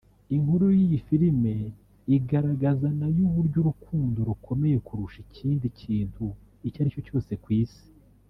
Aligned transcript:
Inkuru 0.35 0.65
y’iyi 0.77 0.99
filime 1.07 1.53
igaragaza 2.17 2.87
nayo 2.99 3.21
uburyo 3.29 3.57
urukundo 3.61 4.17
rukomeye 4.29 4.77
kurusha 4.87 5.17
ikindi 5.25 5.65
kintu 5.79 6.25
icyo 6.67 6.79
aricyo 6.81 7.01
cyose 7.07 7.33
ku 7.43 7.49
isi 7.63 7.85